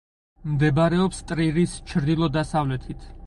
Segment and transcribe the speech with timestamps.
[0.53, 3.07] მდებარეობს ტრირის ჩრდილო-დასავლეთით.